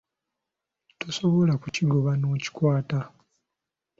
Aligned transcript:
Tosobola 0.99 1.53
kukigoba 1.61 2.11
n’okikwata. 2.21 2.99